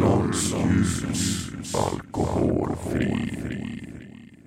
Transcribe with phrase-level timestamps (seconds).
[0.00, 1.48] Norrlands ljus.
[1.74, 3.30] Alkoholfri.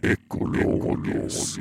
[0.01, 1.59] Ekologisk.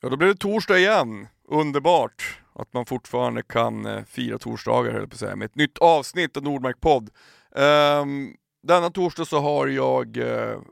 [0.00, 1.28] Ja, då blir det torsdag igen.
[1.48, 5.54] Underbart att man fortfarande kan eh, fira torsdagar, höll jag på att säga, med ett
[5.54, 7.10] nytt avsnitt av Nordmark podd.
[7.50, 10.62] Um, denna torsdag så har jag eh, uh,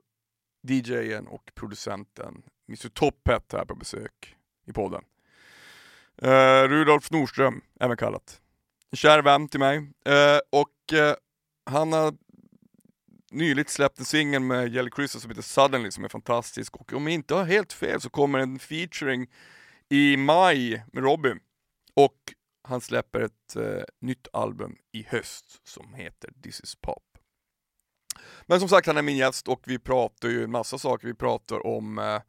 [0.62, 5.02] DJen och producenten Mr Toppet här på besök i podden.
[6.22, 8.40] Uh, Rudolf Nordström, även kallat.
[8.94, 9.76] En kär vän till mig.
[10.06, 11.14] Eh, och eh,
[11.66, 12.14] han har
[13.30, 16.76] nyligt släppt en singel med Jelly Crystal som heter Suddenly som är fantastisk.
[16.76, 19.30] Och om jag inte har helt fel så kommer en featuring
[19.88, 21.40] i maj med Robin.
[21.94, 22.16] Och
[22.68, 27.18] han släpper ett eh, nytt album i höst som heter This is Pop.
[28.46, 31.08] Men som sagt, han är min gäst och vi pratar ju en massa saker.
[31.08, 32.20] Vi pratar om eh,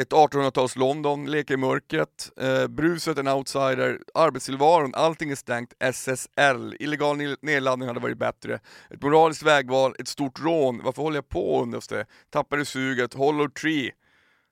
[0.00, 6.76] ett 1800-tals London, leka i mörkret, eh, bruset, en outsider, arbetstillvaron, allting är stängt, SSL,
[6.80, 11.62] illegal nedladdning hade varit bättre, ett moraliskt vägval, ett stort rån, varför håller jag på
[11.62, 13.90] undras det, tappade suget, Hollow Tree,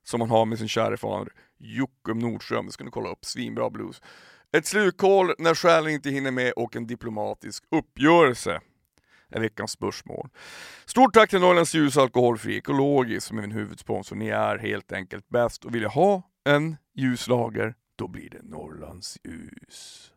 [0.04, 3.70] som han har med sin kära far Jocke Nordström, det ska ni kolla upp, svinbra
[3.70, 4.02] blues.
[4.52, 8.60] Ett slukhål när själen inte hinner med och en diplomatisk uppgörelse
[9.32, 10.28] är veckans spörsmål.
[10.84, 14.16] Stort tack till Norrlands Ljus Alkoholfri Ekologisk som är min huvudsponsor.
[14.16, 19.18] Ni är helt enkelt bäst och vill jag ha en ljuslager, då blir det Norrlands
[19.24, 20.12] Ljus.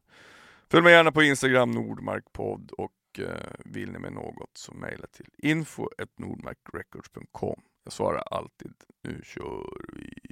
[0.72, 5.30] Följ mig gärna på Instagram, Nordmarkpodd och eh, vill ni med något så mejla till
[5.38, 7.62] info.nordmarkrecords.com.
[7.84, 8.74] Jag svarar alltid.
[9.04, 10.31] Nu kör vi!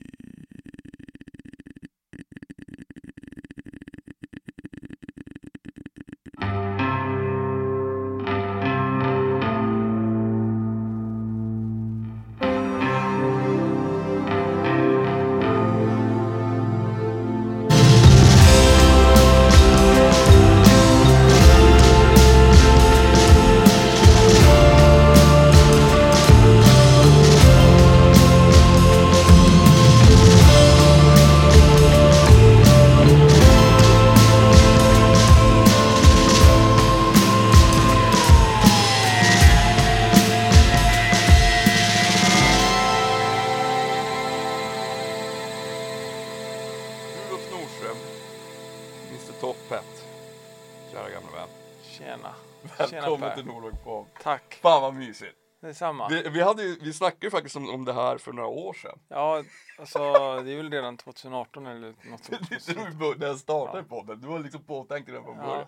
[50.91, 51.49] Kära gamla vän.
[51.83, 52.35] Tjena.
[52.77, 53.35] Välkommen Per.
[53.35, 54.05] till Nordmark podd.
[54.21, 54.59] Tack.
[54.61, 55.35] Fan vad mysigt.
[55.61, 56.07] Detsamma.
[56.07, 58.73] Vi, vi, hade ju, vi snackade ju faktiskt om, om det här för några år
[58.73, 58.99] sedan.
[59.07, 59.43] Ja,
[59.79, 59.99] alltså
[60.41, 62.49] det är väl redan 2018 eller något sånt.
[62.49, 64.21] Det är när jag startade podden.
[64.21, 65.43] Du var liksom påtänkt redan från Ja.
[65.43, 65.67] början.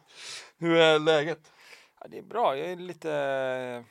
[0.57, 1.51] Hur är läget?
[1.99, 2.57] Ja, det är bra.
[2.57, 3.83] Jag är lite,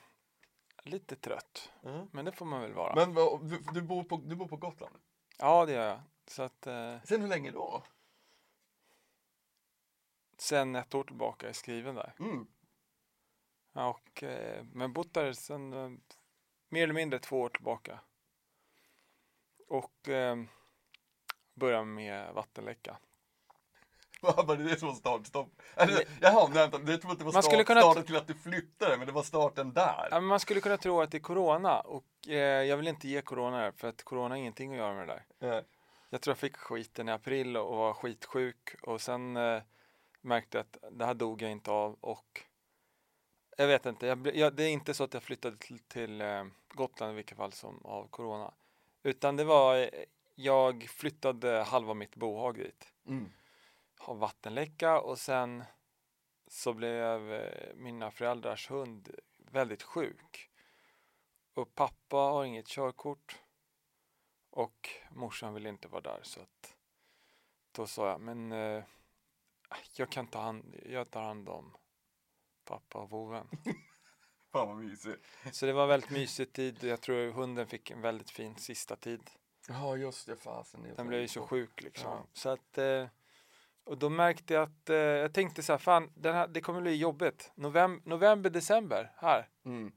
[0.82, 1.70] lite trött.
[1.84, 2.06] Mm.
[2.12, 2.94] Men det får man väl vara.
[2.94, 4.94] Men du, du, bor på, du bor på Gotland?
[5.38, 6.00] Ja, det gör jag.
[6.26, 7.82] Så att eh, Sen hur länge då?
[10.41, 12.12] Sen ett år tillbaka är jag skriven där.
[12.19, 12.47] Mm.
[13.75, 15.91] Och, eh, men bott där sen eh,
[16.69, 18.01] mer eller mindre två år tillbaka.
[19.69, 20.37] Och eh,
[21.55, 22.97] började med vattenläcka.
[24.23, 25.62] Vad Var det det som var startstopp?
[25.77, 28.17] Eller, jaha, nej, vänta, det tror att det var Man skulle start, kunna- starten till
[28.17, 30.09] att du flyttade, men det var starten där.
[30.11, 32.34] Ja, men man skulle kunna tro att det är corona och eh,
[32.65, 35.22] jag vill inte ge corona här för att corona har ingenting att göra med det
[35.39, 35.57] där.
[35.59, 35.65] Eh,
[36.11, 39.62] Jag tror jag fick skiten i april och var skitsjuk och sen eh,
[40.20, 42.44] märkte att det här dog jag inte av och
[43.56, 46.44] jag vet inte, jag, jag, det är inte så att jag flyttade till, till eh,
[46.69, 48.54] Gotland i vilket fall som av corona.
[49.03, 49.88] Utan det var, eh,
[50.34, 52.92] jag flyttade halva mitt bohag dit.
[53.06, 53.32] Mm.
[53.98, 55.64] Har vattenläcka och sen
[56.47, 60.50] så blev eh, mina föräldrars hund väldigt sjuk.
[61.54, 63.38] Och pappa har inget körkort.
[64.50, 66.76] Och morsan vill inte vara där så att
[67.72, 68.84] då sa jag, men eh,
[69.97, 71.76] jag kan ta hand, jag tar hand om
[72.64, 73.48] pappa och vovven.
[74.53, 75.26] Fan vad mysigt.
[75.53, 76.84] Så det var väldigt mysig tid.
[76.84, 79.30] Jag tror hunden fick en väldigt fin sista tid.
[79.68, 80.95] Ja just det, fasen.
[80.97, 82.10] Den blev ju så sjuk liksom.
[82.10, 82.27] Ja.
[82.33, 83.06] Så att, eh,
[83.84, 86.80] och då märkte jag att, eh, jag tänkte så här, fan den här, det kommer
[86.80, 87.53] bli jobbigt.
[87.54, 89.48] Novem, november, december, här.
[89.65, 89.92] Mm.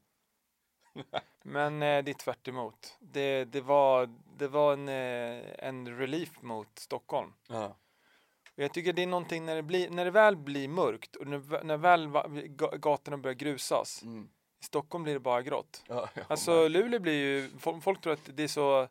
[1.43, 2.97] Men eh, det är tvärt emot.
[2.99, 7.33] Det, det var, det var en, en relief mot Stockholm.
[7.47, 7.77] Ja.
[8.57, 11.27] Och jag tycker det är någonting när det, blir, när det väl blir mörkt och
[11.27, 12.27] när, när väl va-
[12.77, 14.03] gatorna börjar grusas.
[14.03, 14.27] Mm.
[14.61, 15.83] I Stockholm blir det bara grått.
[15.87, 17.49] Ja, ja, Alltså Luleå blir ju,
[17.81, 18.81] folk, tror att det är så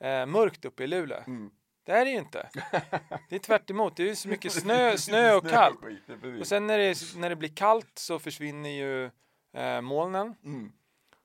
[0.00, 1.18] eh, mörkt uppe i Luleå.
[1.26, 1.50] Mm.
[1.84, 2.48] Det är det ju inte.
[3.28, 3.96] Det är tvärt emot.
[3.96, 5.80] Det är ju så mycket snö, snö och kallt.
[6.40, 9.10] Och sen när det, när det blir kallt så försvinner ju
[9.52, 10.34] eh, molnen.
[10.44, 10.72] Mm.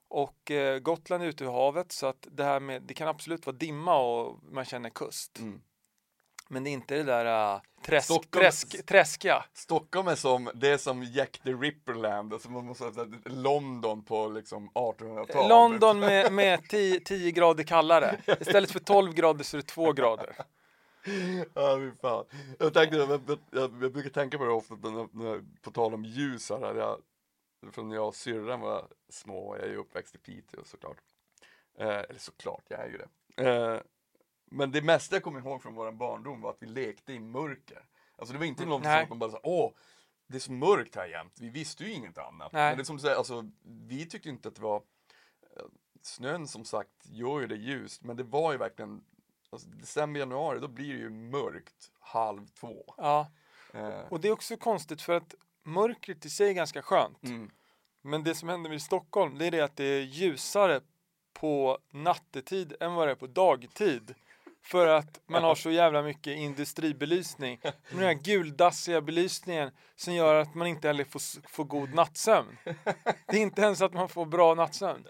[0.08, 3.46] Och eh, Gotland är ute i havet så att det här med, det kan absolut
[3.46, 5.40] vara dimma och man känner kust.
[5.40, 5.62] Mm.
[6.48, 9.46] Men det är inte det där äh, träsk, Stockholm- träsk, träskiga.
[9.54, 14.28] Stockholm är som, det är som Jack the Ripperland, alltså man måste säga London på
[14.28, 15.50] liksom 1800-talet.
[15.50, 18.22] London med, med 10, 10 grader kallare.
[18.40, 20.36] Istället för 12 grader så är det 2 grader.
[21.54, 22.26] Ja, fy fan.
[22.60, 26.06] Jag, tänkte, jag, jag, jag, brukar tänka på det ofta, när, när, på tal om
[26.06, 27.02] ljus här, jag,
[27.72, 30.98] från när jag och syrran var små, jag är ju uppväxt i Piteå såklart.
[31.78, 33.50] Eh, eller såklart, jag är ju det.
[33.50, 33.80] Eh,
[34.56, 37.86] men det mesta jag kommer ihåg från vår barndom var att vi lekte i mörker.
[38.18, 39.04] Alltså det var inte som Nej.
[39.04, 39.72] att man bara sa, åh,
[40.28, 41.34] det är så mörkt här jämt.
[41.40, 42.52] Vi visste ju inget annat.
[42.54, 42.70] Nej.
[42.70, 44.76] Men det är som du säger, alltså, vi tyckte inte att det var
[45.58, 45.66] eh,
[46.02, 49.04] Snön som sagt gör ju det ljust, men det var ju verkligen
[49.50, 52.94] alltså, December, januari, då blir det ju mörkt halv två.
[52.98, 53.28] Ja,
[53.76, 57.24] Eh, och det är också konstigt för att mörkret i sig är ganska skönt.
[57.24, 57.52] mm.
[58.02, 60.82] Men det som händer i Stockholm, det är det att det är ljusare
[61.34, 64.16] på nattetid än vad det är på dagtid.
[64.66, 67.60] För att man har så jävla mycket industribelysning.
[67.90, 72.58] Den här guldassiga belysningen som gör att man inte heller får, får god nattsömn.
[73.28, 75.06] Det är inte ens att man får bra nattsömn.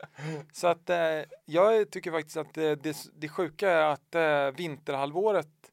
[0.51, 0.97] Så att eh,
[1.45, 5.71] jag tycker faktiskt att eh, det, det sjuka är att eh, vinterhalvåret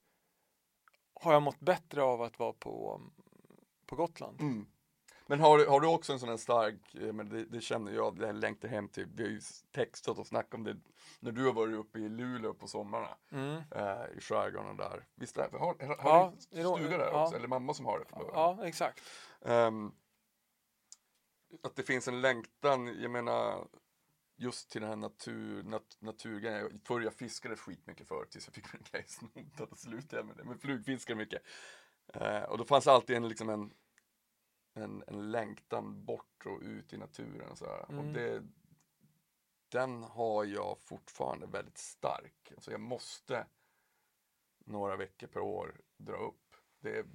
[1.15, 3.01] har jag mått bättre av att vara på,
[3.87, 4.41] på Gotland.
[4.41, 4.67] Mm.
[5.33, 8.19] Men har, du- har du också en sån här stark, men det, det känner jag,
[8.19, 9.41] det här längtar hem till, vi har ju
[9.71, 10.77] textat och snackat om det
[11.21, 13.57] när du har varit uppe i Luleå på sommarna, Mm.
[13.71, 15.07] eh, i skärgården där.
[15.15, 15.59] Visst är det?
[15.59, 17.25] Har, har, Ja, du stuga där ja.
[17.25, 17.37] också?
[17.37, 18.31] Eller mamma som har det från?
[18.35, 19.01] Ja, exakt.
[19.45, 19.93] Ehm,
[21.63, 23.69] att det finns en längtan, jag menar
[24.37, 26.81] just till den här natur, nat, naturgrejen.
[26.85, 30.37] Förr jag fiskade skitmycket förr tills jag fick min grej snodad och slutade jag med
[30.37, 30.45] det.
[30.45, 31.43] Men flugfiskade mycket.
[32.15, 33.73] Eh, och då fanns alltid en, liksom en,
[34.75, 37.57] en, en längtan bort och ut i naturen.
[37.57, 37.87] Så.
[37.89, 37.99] Mm.
[37.99, 38.43] Och det,
[39.69, 42.53] den har jag fortfarande väldigt stark.
[42.55, 43.47] Alltså jag måste
[44.65, 46.57] några veckor per år dra upp.
[46.81, 47.07] Det,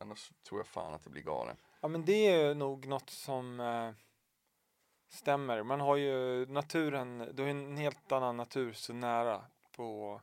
[0.00, 1.56] annars tror jag fan att det blir galen.
[1.80, 3.92] Ja men det är nog något som eh,
[5.08, 5.62] stämmer.
[5.62, 10.20] Man har ju naturen, du har en helt annan natur så nära på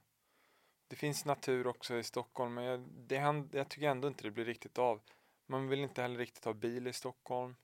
[0.88, 3.16] det finns natur också i Stockholm men jag, det
[3.52, 5.02] jag tycker ändå inte det blir riktigt av.
[5.46, 7.56] Man vill inte heller riktigt ha bil i Stockholm.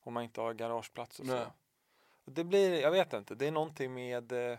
[0.00, 1.34] Om man inte har garageplats och så.
[1.34, 1.46] Nej.
[2.24, 4.58] Och det blir, jag vet inte, det är någonting med eh,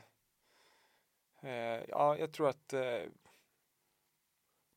[1.41, 3.01] eh, Ja, jag tror att eh,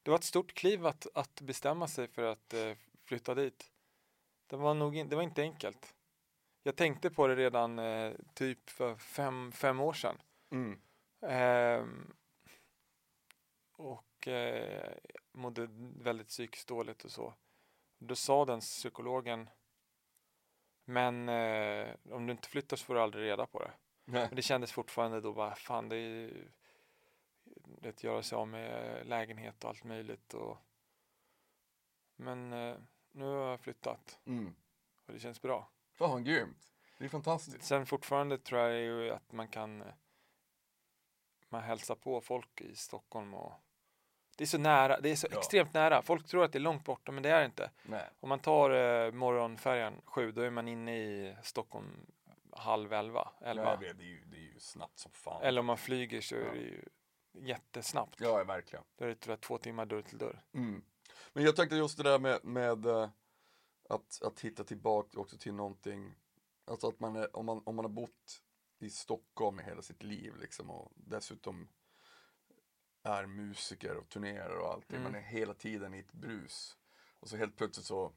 [0.03, 2.73] det var ett stort kliv att, att bestämma sig för att eh,
[3.05, 3.73] flytta dit.
[4.47, 5.95] Det var nog in, det var inte enkelt.
[6.63, 10.17] Jag tänkte på det redan eh, typ för fem, fem år sedan.
[10.51, 10.81] Mm.
[11.21, 12.15] Ehm,
[13.73, 14.93] och eh,
[15.33, 15.69] mådde
[16.03, 17.35] väldigt psykiskt dåligt och så.
[17.99, 19.51] Då sa den psykologen
[20.85, 23.73] men eh, om du inte flyttar så får du aldrig reda på det.
[24.05, 24.27] Nej.
[24.27, 26.49] Men det kändes fortfarande då bara fan det är ju
[27.89, 30.57] att göra sig av med lägenhet och allt möjligt och
[32.17, 32.77] men eh,
[33.13, 34.55] nu har jag flyttat Mm.
[35.07, 35.71] och det känns bra.
[35.93, 36.73] Fan grymt.
[36.99, 37.63] Det är fantastiskt.
[37.63, 39.95] Sen fortfarande tror jag ju att man kan eh,
[41.49, 43.53] man hälsar på folk i Stockholm och
[44.39, 45.39] det är så nära, det är så Ja.
[45.39, 46.03] extremt nära.
[46.03, 47.71] Folk tror att det är långt borta men det är det inte.
[47.83, 48.11] Nej.
[48.21, 52.07] Om man tar eh, morgonfärjan sju då är man inne i Stockholm
[52.53, 53.65] halv elva, elva.
[53.65, 55.43] Nej, det, det, är ju, det är ju snabbt som fan.
[55.43, 56.53] Eller om man flyger så är Ja.
[56.53, 56.85] det ju
[57.33, 58.21] jättesnabbt.
[58.21, 58.85] Ja, verkligen.
[58.97, 60.43] Då är det tror jag, två timmar dörr till dörr.
[60.55, 60.83] Mm.
[61.33, 63.09] Men jag tänkte just det där med, med eh,
[63.89, 66.15] att, att hitta tillbaka också till någonting,
[66.67, 68.43] alltså att man är, om, man, om man har bott
[68.81, 71.69] i Stockholm i hela sitt liv liksom och dessutom
[73.03, 75.13] är musiker och turnerar och allting, Mm.
[75.13, 76.77] man är hela tiden i ett brus.
[77.21, 78.13] Och så helt plötsligt så,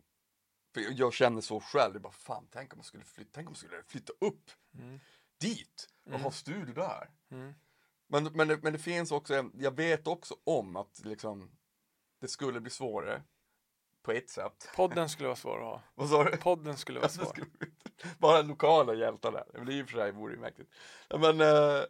[0.73, 3.55] för jag- känner så själv, bara fan tänk om man skulle flytta, tänk om man
[3.55, 4.99] skulle flytta upp Mm.
[5.37, 6.21] dit och Mm.
[6.21, 7.09] ha studio där.
[7.31, 7.53] Mm.
[8.07, 11.51] Men, men, det, men det finns också, jag vet också om att liksom,
[12.19, 13.23] det skulle bli svårare
[14.01, 14.69] på ett sätt.
[14.75, 15.81] Podden skulle vara svår att ha.
[15.95, 16.37] Vad sa du?
[16.37, 17.37] Podden skulle vara svår.
[18.17, 19.45] Bara lokala hjältar där.
[19.53, 20.71] Men det i och för sig vore ju mäktigt.
[21.09, 21.83] Men, eh,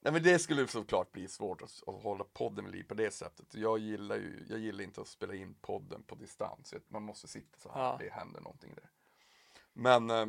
[0.00, 3.10] nej, men det skulle såklart bli svårt att, att hålla podden vid liv på det
[3.10, 3.54] sättet.
[3.54, 6.74] Jag gillar ju, jag gillar inte att spela in podden på distans.
[6.88, 7.96] Man måste sitta så här, Ja.
[8.00, 8.90] det händer någonting där.
[9.72, 10.26] Men, eh,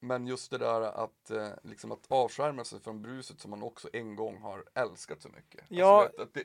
[0.00, 3.88] men just det där att, eh, liksom att avskärma sig från bruset som man också
[3.92, 5.64] en gång har älskat så mycket.
[5.68, 6.02] Ja.
[6.04, 6.44] Alltså, att det,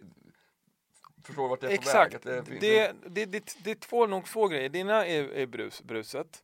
[1.23, 2.25] förstår vart jag är på Exakt.
[2.25, 2.39] väg?
[2.39, 4.69] Att det, Det, det, det, det är två, nog två grejer.
[4.69, 6.43] Det ena är, är brus, bruset.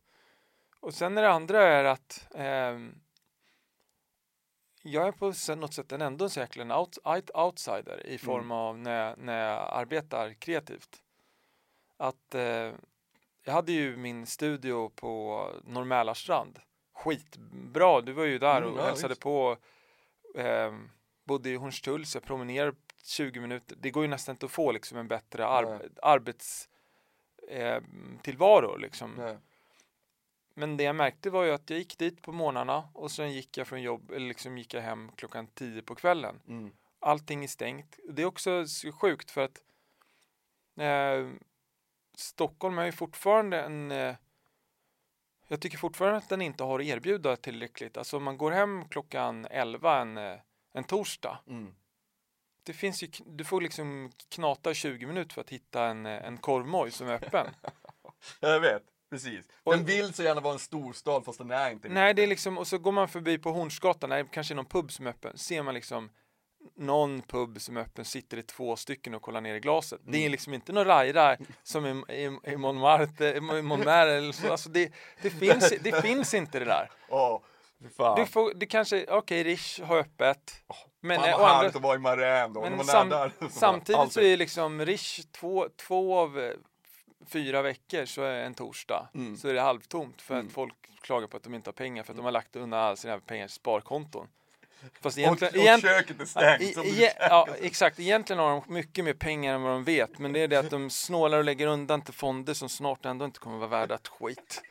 [0.80, 3.01] Och sen är det andra är att ehm,
[4.82, 6.28] jag är på något sätt en ändå
[6.62, 8.50] en out, out, outsider i form Mm.
[8.52, 11.02] av när, jag- när jag arbetar kreativt.
[11.96, 12.72] Att eh,
[13.44, 15.84] jag hade ju min studio på Norr
[16.94, 19.20] Skitbra, du var ju där Mm, och ja, hälsade visst.
[19.20, 19.56] på.
[20.36, 20.90] ehm,
[21.24, 23.76] bodde i Hornstull så jag promenerade 20 minuter.
[23.80, 25.88] Det går ju nästan inte att få liksom en bättre ar Nej.
[26.02, 26.68] arbets
[27.48, 27.82] eh,
[28.80, 29.14] liksom.
[29.18, 29.38] Nej.
[30.54, 33.56] Men det jag märkte var ju att jag gick dit på morgnarna och sen gick
[33.56, 36.40] jag från jobb, eller liksom gick jag hem klockan 10 på kvällen.
[36.48, 36.72] Mm.
[37.00, 37.98] Allting är stängt.
[38.08, 39.62] Det är också så sjukt för att
[40.80, 41.30] eh,
[42.16, 44.14] Stockholm är ju fortfarande en eh,
[45.52, 47.96] jag tycker fortfarande att den inte har att erbjuda tillräckligt.
[47.96, 50.38] Alltså om man går hem klockan 11 en, eh,
[50.72, 51.38] en torsdag.
[51.46, 51.74] Mm.
[52.62, 56.26] Det finns ju, du får liksom knata i 20 minuter för att hitta en, eh,
[56.26, 57.46] en korvmoj som är öppen.
[58.40, 58.82] Jag vet,
[59.12, 59.44] precis.
[59.64, 62.26] Och- Den vill så gärna vara en storstad fast den är inte Nej, det är
[62.26, 65.10] liksom, och så går man förbi på Hornsgatan, där kanske är någon pub som är
[65.10, 66.10] öppen, ser man liksom
[66.76, 70.00] någon pub som är öppen, sitter det två stycken och kollar ner i glaset.
[70.04, 74.50] Det är liksom inte någon rajra som i, i, i Montmartre, i Montmartre eller så.
[74.50, 74.92] Alltså det,
[75.22, 76.90] det, finns, det finns inte det där.
[77.82, 78.20] Fy fan.
[78.20, 80.54] Du får, det kanske, okej, Rish har öppet.
[81.00, 82.60] Men, fan eh, vad härligt andra, att vara i Maräm då.
[82.60, 83.10] men sam,
[83.50, 84.32] samtidigt så allting.
[84.32, 86.52] är liksom Rish två, två av
[87.26, 89.36] fyra veckor så är en torsdag Mm.
[89.36, 90.46] så är det halvtomt för Mm.
[90.46, 92.80] att folk klagar på att de inte har pengar för att de har lagt undan
[92.80, 94.28] alla sina pengar i sparkonton.
[95.00, 96.74] Fast och, egentligen, och egent, köket är ja, stängt.
[96.74, 100.18] som i, du- ja, exakt, egentligen har de mycket mer pengar än vad de vet
[100.18, 103.24] men det är det att de snålar och lägger undan till fonder som snart ändå
[103.24, 104.62] inte kommer vara värda ett skit.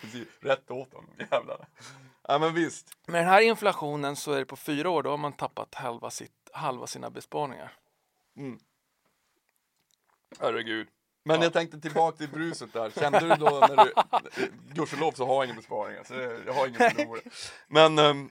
[0.00, 1.66] Precis, rätt åt dem, jävlar.
[2.28, 2.96] Ja men visst.
[3.06, 6.10] Med den här inflationen så är det på fyra år, då har man tappat halva,
[6.10, 7.72] sitt, halva sina besparingar.
[8.36, 8.58] Mm.
[10.40, 10.88] Herregud.
[11.28, 11.42] Men Ja.
[11.42, 12.90] jag tänkte tillbaka till bruset där.
[12.90, 13.92] Kände du då när du...
[14.74, 16.14] Gudskelov så har jag inga besparingar, så
[16.46, 17.22] jag har ingen förlorare.
[17.68, 17.98] Men...
[17.98, 18.30] ehm,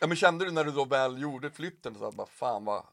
[0.00, 2.84] ja, men kände du när du då väl gjorde flytten så att bara fan vad...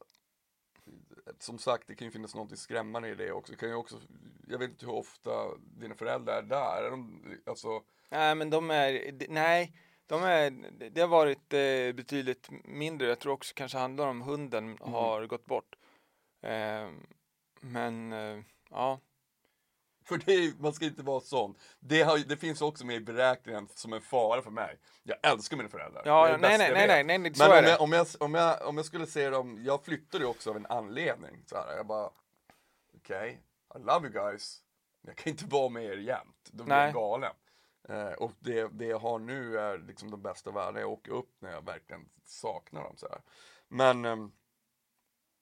[1.38, 3.52] Som sagt, det kan ju finnas något skrämmande i det också.
[3.52, 4.00] Det kan ju också.
[4.48, 6.82] Jag vet inte hur ofta dina föräldrar är där.
[6.82, 9.72] Är de, alltså, Nej, men de är, nej,
[10.06, 10.50] de är,
[10.90, 13.08] det har varit eh, betydligt mindre.
[13.08, 15.76] Jag tror också kanske handlar om hunden har gått bort.
[16.42, 16.90] Eh,
[17.60, 18.38] men, eh,
[18.70, 19.00] ja.
[20.04, 21.54] För det, man ska inte vara sån.
[21.80, 24.78] Det, har, det finns också med i beräkningen som en fara för mig.
[25.02, 26.02] Jag älskar mina föräldrar.
[26.04, 28.06] Ja, Det är det nej, nej, nej, nej, nej, så Men om jag, om, jag,
[28.20, 31.42] om, jag, om jag skulle se dem, jag flyttade ju också av en anledning.
[31.46, 32.10] Så här, jag bara,
[32.96, 33.40] okej,
[33.74, 34.62] I love you guys.
[35.06, 36.50] Jag kan inte vara med er jämt.
[36.52, 36.84] Då blir Nej.
[36.84, 37.32] jag galen.
[37.88, 40.80] Eh, och det, det jag har nu är liksom de bästa världarna.
[40.80, 42.96] Jag åker upp när jag verkligen saknar dem.
[42.96, 43.20] Så här.
[43.68, 44.32] Men, ehm,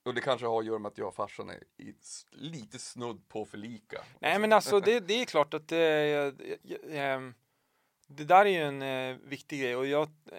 [0.08, 1.94] och det kanske har att göra med att jag och farsan är i,
[2.30, 4.04] lite snudd på för lika.
[4.20, 6.32] Nej, men alltså det, det är klart att eh,
[6.90, 7.34] ehm,
[8.06, 10.38] det där är ju en eh, viktig grej och jag, eh,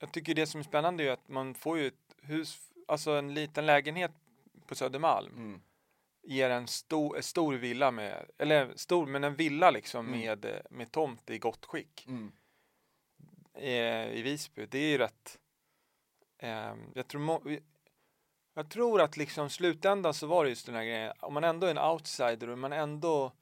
[0.00, 3.34] jag tycker det som är spännande är att man får ju ett hus, alltså en
[3.34, 4.12] liten lägenhet
[4.66, 5.60] på Södermalm Mm.
[6.22, 10.20] ger en stor, en stor villa med, eller stor, men en villa liksom Mm.
[10.20, 12.32] med, eh, med tomt i gott skick Mm.
[13.54, 14.66] eh, i Visby.
[14.66, 15.38] Det är ju rätt,
[16.38, 17.20] eh, jag tror
[18.54, 21.66] jag tror att liksom slutändan så var det just den här grejen, om man ändå
[21.66, 23.32] är en outsider och man ändå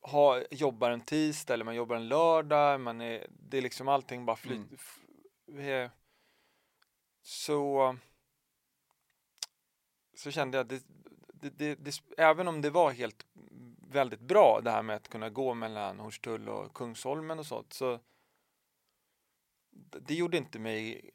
[0.00, 4.26] har, jobbar en tisdag eller man jobbar en lördag, man är, det är liksom allting
[4.26, 4.80] bara flyter.
[5.48, 5.84] Mm.
[5.84, 5.90] eh,
[7.22, 7.96] Så
[10.14, 10.82] så kände jag att det,
[11.32, 13.26] det, det, det, även om det var helt
[13.88, 18.00] väldigt bra det här med att kunna gå mellan Hornstull och Kungsholmen och sånt så
[19.70, 21.10] det, det gjorde inte mig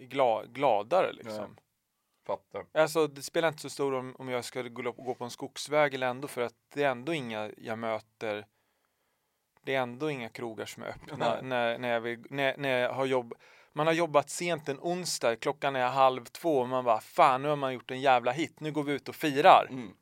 [0.00, 1.52] gla, gladare liksom.
[1.52, 1.65] Nej.
[2.26, 2.66] Fattar.
[2.72, 5.94] Alltså det spelar inte så stor roll om, om jag ska gå, på en skogsväg
[5.94, 8.46] eller ändå för att det är ändå inga jag möter
[9.62, 12.92] det är ändå inga krogar som är öppna när, när, jag vill, när, när jag
[12.92, 13.34] har jobb
[13.72, 17.48] man har jobbat sent en onsdag, klockan är halv två och man bara fan nu
[17.48, 19.66] har man gjort en jävla hit, nu går vi ut och firar.
[19.70, 19.94] Mm.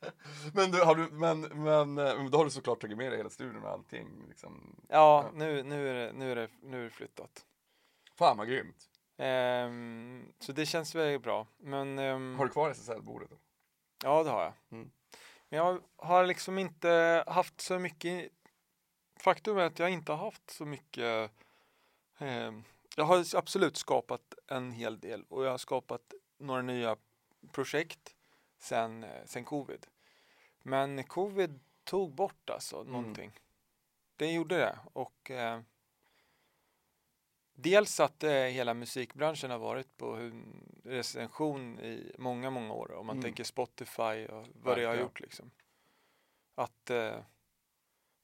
[0.54, 3.30] Men, du, har du, men, men eh, då har du såklart tagit med dig hela
[3.30, 4.08] studion och allting.
[4.28, 4.76] Liksom.
[4.88, 7.44] Ja, nu, nu, är det, nu, är det, nu är det flyttat.
[8.16, 8.90] Fan vad grymt.
[9.16, 11.46] Ehm, så det känns väldigt bra.
[11.56, 13.30] Men ehm, Har du kvar SSL-bordet?
[13.30, 13.36] då?
[14.04, 14.52] Ja, det har jag.
[14.70, 14.90] Mm.
[15.48, 18.32] Men jag har liksom inte haft så mycket.
[19.20, 21.30] Faktum är att jag inte har haft så mycket.
[22.18, 22.52] Eh,
[22.96, 26.96] jag har absolut skapat en hel del och jag har skapat några nya
[27.52, 28.14] projekt
[28.58, 29.86] sen, eh, sen covid.
[30.62, 33.32] Men covid tog bort alltså någonting.
[34.16, 35.60] Det gjorde det och eh,
[37.56, 40.30] dels att eh, hela musikbranschen har varit på
[40.84, 42.92] recension i många, många år.
[42.92, 43.22] Om man Mm.
[43.22, 45.50] tänker Spotify och vad det har gjort liksom.
[46.54, 47.16] Att eh,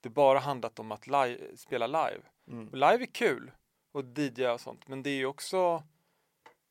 [0.00, 2.22] det bara handlat om att live, spela live.
[2.48, 2.68] Mm.
[2.68, 3.50] Och live är kul
[3.92, 5.82] och DJ och sånt, men det är ju också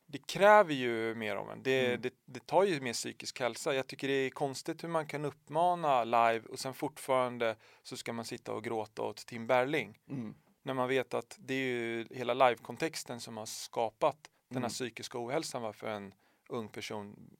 [0.05, 1.63] det kräver ju mer av en.
[1.63, 2.01] Det, Mm.
[2.01, 3.73] det, det tar ju mer psykisk hälsa.
[3.75, 8.13] Jag tycker det är konstigt hur man kan uppmana live och sen fortfarande så ska
[8.13, 9.99] man sitta och gråta åt Tim Berling.
[10.09, 10.35] Mm.
[10.63, 14.69] När man vet att det är ju hela live-kontexten som har skapat den här Mm.
[14.69, 16.13] psykiska ohälsan varför en
[16.49, 17.37] ung person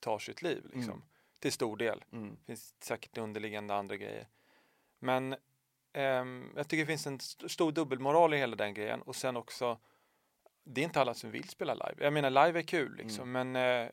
[0.00, 0.62] tar sitt liv.
[0.64, 0.82] Liksom.
[0.92, 1.02] Mm.
[1.38, 2.04] Till stor del.
[2.12, 2.36] Mm.
[2.46, 4.28] Finns säkert underliggande andra grejer.
[4.98, 5.36] Men
[5.92, 9.02] ehm, jag tycker det finns en st- stor dubbelmoral i hela den grejen.
[9.02, 9.78] Och sen också,
[10.64, 11.94] det är inte alla som vill spela live.
[12.04, 13.88] Jag menar live är kul liksom, men eh,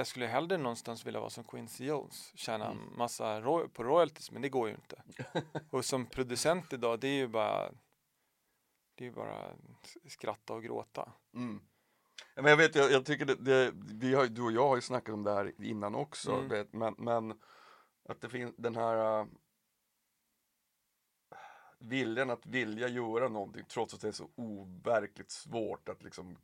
[0.00, 2.96] jag skulle hellre någonstans vilja vara som Quincy Jones, tjäna Mm.
[2.98, 5.02] massa roy- på royalties, men det går ju inte.
[5.70, 7.72] och som producent idag, det är ju bara
[8.94, 9.52] det är ju bara
[10.08, 11.12] skratta och gråta.
[11.34, 11.60] Mm.
[12.34, 14.76] Ja, Men jag vet, jag, jag tycker det, det, vi har, du och jag har
[14.76, 16.48] ju snackat om det här innan också, Mm.
[16.48, 17.40] vet, men, men
[18.08, 19.26] att det finns den här äh,
[21.78, 26.38] viljan att vilja göra någonting trots att det är så overkligt svårt att liksom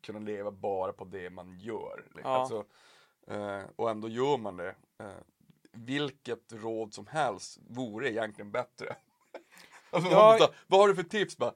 [0.00, 2.04] kunna leva bara på det man gör.
[2.14, 2.30] Liksom.
[2.30, 2.38] Ja.
[2.40, 2.64] Alltså,
[3.26, 4.74] eh, och ändå gör man det.
[5.00, 5.06] Eh,
[5.72, 8.96] vilket råd som helst vore egentligen bättre.
[9.90, 11.36] alltså, Ja, bara, vad har du för tips?
[11.36, 11.52] Bara,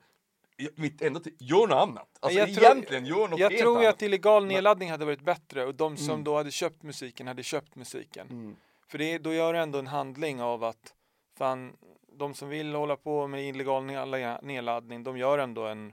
[0.57, 2.09] "Ja, mitt enda tips, gör något annat.
[2.21, 3.95] Alltså jag tror- egentligen, gör något Jag tror annat.
[3.95, 6.25] att illegal nedladdning hade varit bättre och de som Mm.
[6.25, 8.27] då hade köpt musiken hade köpt musiken.
[8.31, 8.57] Mm.
[8.87, 10.95] För det, då gör du ändå en handling av att
[11.39, 11.77] fan,
[12.13, 15.93] de som vill hålla på med illegal ne- nedladdning, de gör ändå en,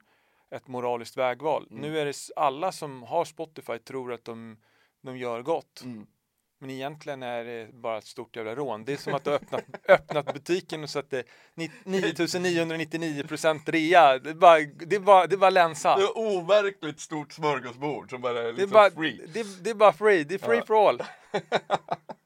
[0.56, 1.68] ett moraliskt vägval.
[1.72, 1.82] Mm.
[1.82, 4.58] Nu är det alla som har Spotify tror att de,
[5.04, 5.82] de gör gott.
[5.84, 6.06] Mm.
[6.60, 8.86] Men egentligen är det bara ett stort jävla rån.
[8.86, 13.24] Det är som att du öppnat, öppnat butiken och så att det är ni- 9999
[13.28, 14.20] procent rea.
[14.20, 15.96] Det är bara, det är bara, det är bara länsa.
[15.98, 19.22] Det är overkligt stort smörgåsbord som bara är Det är, liksom bara, free.
[19.34, 20.66] det, det är bara free, det är free Ja.
[20.68, 21.04] for all.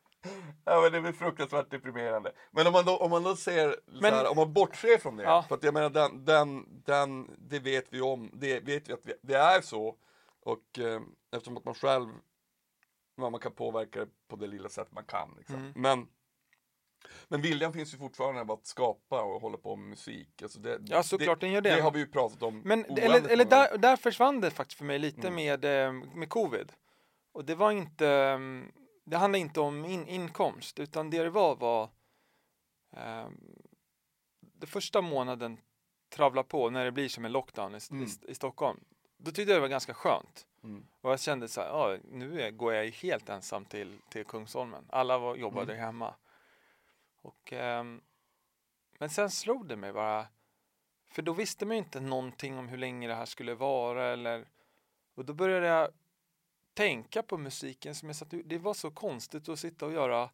[0.68, 2.32] Ja men det blir fruktansvärt deprimerande.
[2.52, 5.18] Men om man då, om man då ser, Men- så här, om man bortser från
[5.18, 5.24] det.
[5.24, 5.44] Ja.
[5.48, 9.08] För att jag menar den, den, den, det vet vi om, det vet vi att
[9.22, 9.96] det är så.
[10.40, 12.08] Och eh, eftersom att man själv,
[13.18, 15.34] man kan påverka det på det lilla sätt man kan.
[15.38, 15.56] Liksom.
[15.56, 15.72] Mm.
[15.76, 16.08] Men,
[17.28, 20.42] men viljan finns ju fortfarande att skapa och hålla på med musik.
[20.42, 21.76] Alltså det, Ja, såklart den gör det.
[21.76, 22.62] Det har vi ju pratat om.
[22.66, 25.36] Men eller, eller där, där försvann det faktiskt för mig lite Mm.
[25.36, 26.72] med, eh, med covid.
[27.32, 28.72] Och det var inte, mm,
[29.06, 31.84] det handlade inte om in, inkomst utan det det var var
[32.92, 33.30] eh,
[34.42, 35.58] det första månaden
[36.10, 38.04] travla på när det blir som en lockdown i, Mm.
[38.04, 38.80] i, i Stockholm.
[39.18, 40.48] Då tyckte jag det var ganska skönt.
[40.64, 40.88] Mm.
[41.02, 44.86] Och jag kände så här, nu är, går jag helt ensam till, till Kungsholmen.
[44.90, 45.86] Alla var, jobbade Mm.
[45.86, 46.16] hemma.
[47.22, 48.02] Och, ehm,
[49.00, 50.28] men sen slog det mig bara,
[51.08, 54.48] för då visste man ju inte någonting om hur länge det här skulle vara eller
[55.16, 55.90] och då började jag
[56.76, 60.30] tänka på musiken som jag satt Det var så konstigt att sitta och göra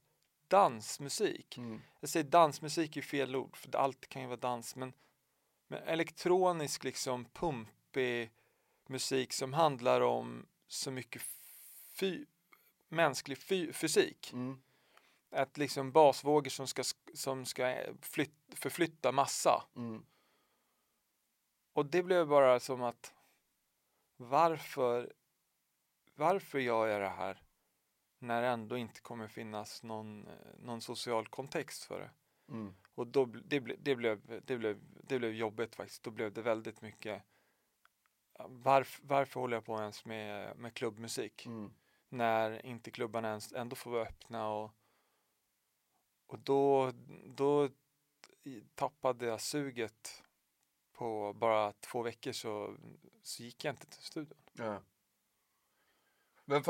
[0.47, 1.57] dansmusik.
[1.57, 1.81] Mm.
[1.99, 4.93] Jag säger dansmusik är fel ord för allt kan ju vara dans men,
[5.67, 8.31] men elektronisk liksom pumpig
[8.87, 11.21] musik som handlar om så mycket
[11.93, 12.25] fy,
[12.87, 14.33] mänsklig fy, fysik.
[14.33, 14.61] Mm.
[15.29, 19.63] Att liksom basvågor som ska, som ska flyt, förflytta massa.
[19.75, 20.05] Mm.
[21.73, 23.13] Och det blev bara som att
[24.17, 25.13] varför,
[26.21, 27.43] varför gör jag det här
[28.19, 32.11] när det ändå inte kommer finnas någon, eh, någon social kontext för det?
[32.53, 32.73] Mm.
[32.95, 36.03] Och då, det, det, blev, det, blev, det blev jobbigt faktiskt.
[36.03, 37.23] Då blev det väldigt mycket
[38.49, 41.45] varför, varför håller jag på ens med, med klubbmusik?
[41.45, 41.73] Mm.
[42.09, 44.71] När inte klubbarna ens ändå får vara öppna och,
[46.27, 46.91] och då,
[47.25, 47.69] då
[48.75, 50.23] tappade jag suget
[50.91, 52.77] på bara två veckor så,
[53.21, 54.37] så gick jag inte till studion.
[54.53, 54.81] Ja.
[56.51, 56.63] Men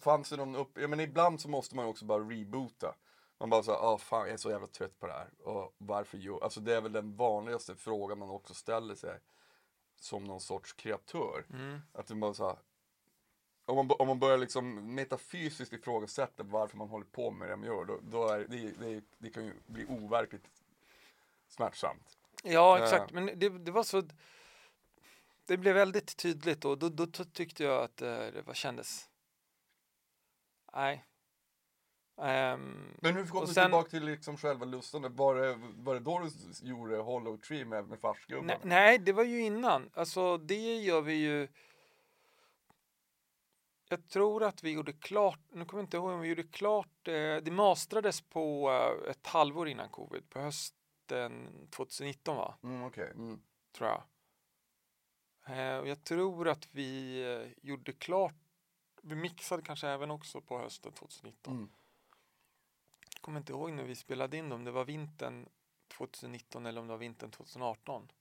[0.00, 0.78] fanns det någon upp...
[0.78, 2.94] Ja, men ibland så måste man också bara reboota.
[3.38, 5.28] Man bara såhär, ah fan jag är så jävla trött på det här.
[5.48, 6.44] Och varför gör...
[6.44, 9.18] Alltså det är väl den vanligaste frågan man också ställer sig.
[10.00, 11.44] Som någon sorts kreatör.
[11.52, 11.80] Mm.
[11.92, 12.56] Att man bara såhär...
[13.64, 17.66] Om man, om man börjar liksom metafysiskt ifrågasätta varför man håller på med det man
[17.66, 17.84] gör.
[17.84, 20.50] Då, då är det, det, det kan ju bli overkligt
[21.48, 22.18] smärtsamt.
[22.42, 22.84] Ja, Ja.
[22.84, 23.12] exakt.
[23.12, 24.02] Men det, det var så...
[25.46, 29.10] Det blev väldigt tydligt och då, då, då tyckte jag att eh, det var, kändes...
[30.72, 31.04] Nej.
[32.22, 35.16] Ehm, Men hur kom du sen- tillbaka till liksom själva lusten?
[35.16, 36.30] Var det, var det då du
[36.68, 38.46] gjorde Hollow Tree med, med farsgubben?
[38.46, 39.90] nej, nej, det var ju innan.
[39.94, 41.48] Alltså det gör vi ju...
[43.88, 47.08] Jag tror att vi gjorde klart, nu kommer jag inte ihåg om vi gjorde klart,
[47.08, 52.54] eh, det mastrades på eh, ett halvår innan covid, på hösten 2019 va?
[52.62, 53.10] Mm, okej.
[53.14, 53.40] Mm.
[53.72, 54.02] tror jag.
[55.58, 58.34] Eh, och jag tror att vi eh, gjorde klart,
[59.06, 61.54] vi mixade kanske även också på hösten 2019.
[61.54, 61.70] Mm.
[63.14, 65.48] Jag kommer inte ihåg när vi spelade in dem, det var vintern
[65.88, 68.12] 2019 eller om det var vintern 2018.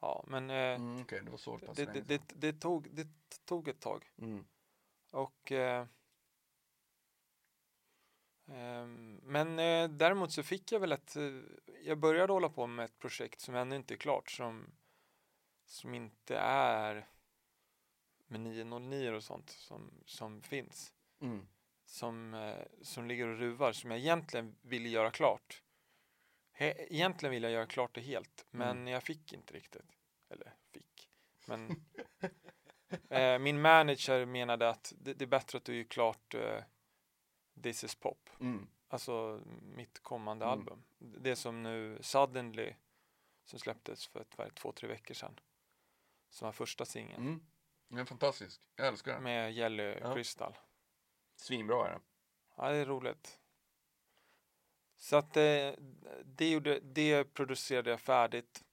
[0.00, 3.08] Ja, men eh, Mm, okej, det var så det, det, det, det, tog, det
[3.44, 4.12] tog ett tag.
[4.18, 4.46] Mm.
[5.10, 5.86] Och eh,
[8.52, 11.32] Ehm, Men eh, däremot så fick jag väl ett, eh,
[11.84, 14.66] jag började hålla på med ett projekt som ännu inte är klart som,
[15.66, 17.08] som inte är
[18.28, 20.94] med 909 och sånt som, som finns.
[21.20, 21.48] Mm.
[21.84, 25.62] Som, eh, som ligger och ruvar som jag egentligen ville göra klart.
[26.52, 28.86] He, egentligen ville jag göra klart det helt men Mm.
[28.88, 29.96] jag fick inte riktigt.
[30.28, 31.10] Eller fick.
[31.46, 31.84] Men
[33.10, 36.62] eh, min manager menade att det, det är bättre att du gör klart eh,
[37.62, 38.30] This is pop.
[38.40, 38.68] Mm.
[38.88, 39.40] Alltså
[39.76, 40.58] mitt kommande Mm.
[40.58, 40.84] album.
[40.98, 42.74] Det som nu Suddenly
[43.44, 45.40] som släpptes för ett, är två, tre veckor sedan.
[46.30, 47.40] Som var första singeln Mm.
[47.88, 48.60] Den är fantastisk.
[48.76, 49.22] Jag älskar den.
[49.22, 50.14] med Jelly Ja.
[50.14, 50.58] Crystal.
[51.36, 52.02] Svinbra är den.
[52.56, 53.40] Ja, det är roligt.
[54.96, 55.76] Så att det,
[56.24, 58.64] det, gjorde, det producerade jag färdigt.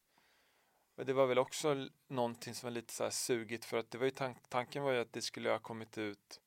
[0.95, 3.97] Men det var väl också någonting som var lite så här sugigt för att det
[3.97, 6.41] var ju tank, tanken var ju att det skulle ha kommit ut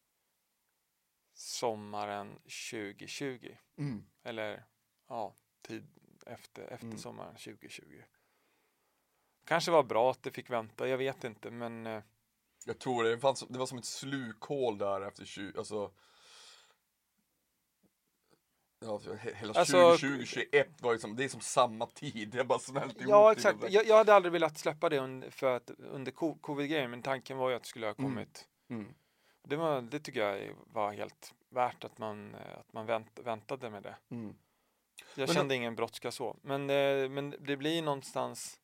[1.32, 2.34] sommaren
[2.70, 3.56] 2020.
[3.76, 4.06] Mm.
[4.22, 4.64] Eller
[5.08, 5.86] ja, tid
[6.26, 6.98] efter, efter Mm.
[6.98, 8.02] sommaren 2020.
[9.44, 12.02] Kanske var bra att det fick vänta, jag vet inte men eh,
[12.66, 15.90] Jag tror det, det, fanns, det var som ett slukhål där efter 20, alltså
[18.80, 22.58] Ja, he- hela Alltså- 2020, 2021 var liksom, det är som samma tid, det bara
[22.58, 23.10] smält ihop.
[23.10, 23.58] Ja, exakt.
[23.70, 27.36] Jag, jag hade aldrig velat släppa det under, för att, under co- covid-grejen, men tanken
[27.36, 28.10] var ju att det skulle ha Mm.
[28.10, 28.48] kommit.
[28.68, 28.94] Mm.
[29.42, 33.82] Det, var, det tycker jag var helt värt att man, att man vänt, väntade med
[33.82, 33.96] det.
[34.10, 34.34] Mm.
[35.14, 38.60] Jag Men- kände ingen brådska så, men, eh, men det blir någonstans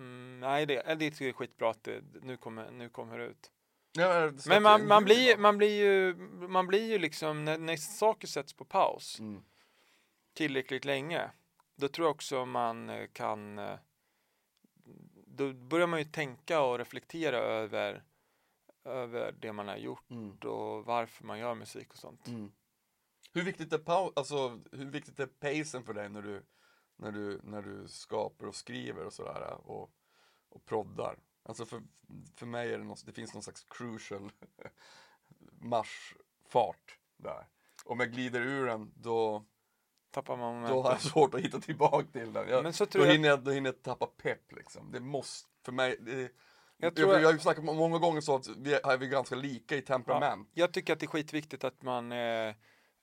[0.00, 3.50] mm, Nej, det, det är skitbra att det nu kommer, nu kommer det ut.
[3.92, 6.14] Ja, det Men man, man, blir, man blir ju,
[6.48, 9.42] man blir ju liksom, när, när saker sätts på paus Mm.
[10.34, 11.30] tillräckligt länge,
[11.76, 13.78] då tror jag också man eh, kan eh,
[15.26, 18.02] då börjar man ju tänka och reflektera över,
[18.84, 20.30] över det man har gjort Mm.
[20.38, 22.26] och varför man gör musik och sånt.
[22.28, 22.52] Mm.
[23.32, 26.42] Hur viktigt är pau- alltså, hur viktigt är pacen för dig när du,
[27.00, 29.90] när du, när du skapar och skriver och sådär och,
[30.48, 31.18] och proddar?
[31.42, 31.82] Alltså för,
[32.36, 34.32] för mig är det något, det finns någon slags crucial
[35.60, 37.46] marschfart där.
[37.84, 39.44] Om jag glider ur den då,
[40.10, 42.48] Tappar man då har jag svårt att hitta tillbaka till den.
[42.48, 44.92] Jag, Men så då, tror jag, hinner jag, då hinner jag tappa pepp liksom.
[44.92, 46.32] Det måste, för mig, det,
[46.76, 49.34] Jag tror jag, jag- har ju snackat många gånger så att vi är, vi ganska
[49.34, 50.48] lika i temperament.
[50.54, 52.54] jag tycker att det är skitviktigt att man, eh,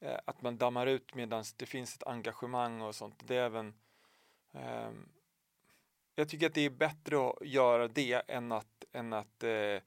[0.02, 3.28] eh, att man dammar ut medan det finns ett engagemang och sånt.
[3.28, 3.74] Det är även
[6.16, 9.82] jag tycker att det är bättre att göra det än att, än att eh,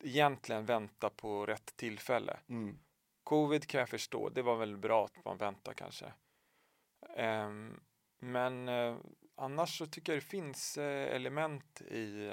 [0.00, 2.40] egentligen vänta på rätt tillfälle.
[2.48, 2.78] Mm.
[3.24, 6.12] Covid kan jag förstå, det var väl bra att man väntar kanske.
[7.16, 7.80] Ehm,
[8.18, 8.96] men eh,
[9.34, 12.32] annars så tycker jag det finns eh, element i,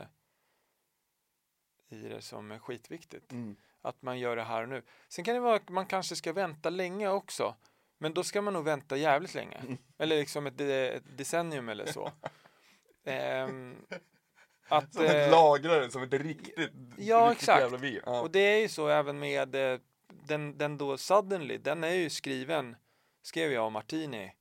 [1.87, 3.31] i det som är skitviktigt.
[3.31, 3.55] Mm.
[3.81, 4.83] Att man gör det här och nu.
[5.07, 7.55] Sen kan det vara att man kanske ska vänta länge också.
[7.97, 9.57] Men då ska man nog vänta jävligt länge.
[9.57, 9.77] Mm.
[9.97, 12.11] Eller liksom ett, ett decennium eller så.
[13.07, 13.75] Ehm,
[14.67, 17.61] att, Som ett eh, lagrare, som ett riktigt, ja, riktigt exakt.
[17.61, 18.01] jävla vin.
[18.05, 18.21] Ja.
[18.21, 22.09] Och det är ju så även med eh, den, den då Suddenly, den är ju
[22.09, 22.75] skriven,
[23.21, 24.33] skrev jag om Martini,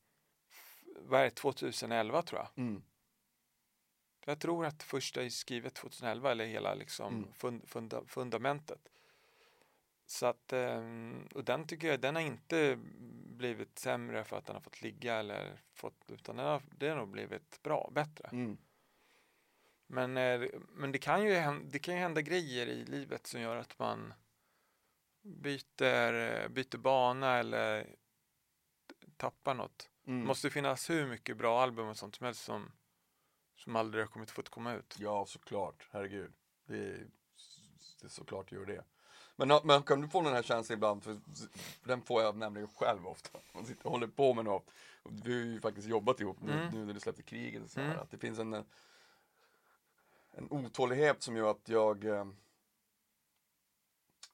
[0.98, 2.64] vad är det, 2011 tror jag.
[2.64, 2.82] Mm.
[4.26, 7.32] Jag tror att första är skrivet 2011 eller hela liksom Mm.
[7.32, 8.88] fund, funda, fundamentet.
[10.06, 12.78] Så att, ehm, och den tycker jag, den har inte
[13.34, 16.96] blivit sämre för att den har fått ligga eller fått, utan den har, den har
[16.96, 18.28] nog blivit bra, bättre.
[18.32, 18.58] Mm.
[19.86, 23.40] Men, eh, men det, kan ju hända, det kan ju hända grejer i livet som
[23.40, 24.14] gör att man
[25.22, 27.96] byter, eh, byter bana eller
[29.16, 29.90] tappar något.
[30.06, 30.20] Mm.
[30.20, 32.72] Det måste finnas hur mycket bra album och sånt som helst som,
[33.56, 34.96] som aldrig har kommit fått komma ut.
[34.98, 35.88] Ja, såklart.
[35.90, 36.32] Herregud.
[36.66, 37.06] Det är,
[38.00, 38.84] det är såklart gör det.
[39.36, 41.16] Men, men kan du få den här känslan ibland, för,
[41.84, 43.38] den får jag nämligen själv ofta.
[43.52, 44.70] Man sitter och håller på med något.
[45.02, 46.74] Och vi har ju faktiskt jobbat ihop nu, Mm.
[46.74, 48.00] nu när du släppte kriget och så här, Mm.
[48.00, 48.52] Att det finns en,
[50.32, 52.24] en otålighet som gör att jag eh,